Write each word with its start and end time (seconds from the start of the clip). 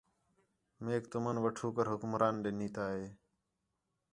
میک 0.83 1.03
تُمن 1.11 1.37
وٹھو 1.43 1.67
کر 1.75 1.85
حکمران 1.93 2.35
ݙے 2.43 2.51
نیتا 2.59 2.85
ہِے 2.93 3.05